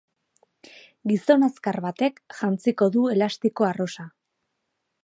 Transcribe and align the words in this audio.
Gizon 1.11 1.45
azkar 1.49 1.79
batek 1.87 2.19
jantziko 2.41 2.89
du 2.97 3.05
elastiko 3.19 3.71
arrosa. 3.71 4.09